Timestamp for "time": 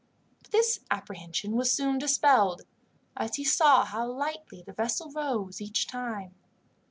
5.85-6.33